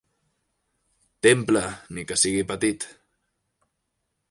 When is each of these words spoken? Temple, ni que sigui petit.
Temple, 1.27 1.61
ni 1.97 2.07
que 2.13 2.19
sigui 2.23 2.43
petit. 2.55 2.89